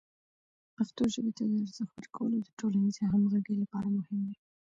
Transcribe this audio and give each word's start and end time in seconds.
پښتو 0.75 1.01
ژبې 1.13 1.31
ته 1.37 1.43
د 1.51 1.53
ارزښت 1.63 1.93
ورکول 1.95 2.31
د 2.41 2.47
ټولنیزې 2.59 3.03
همغږۍ 3.11 3.55
لپاره 3.63 3.87
مهم 3.97 4.19
دی. 4.27 4.35